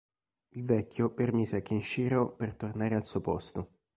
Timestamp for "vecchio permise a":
0.65-1.61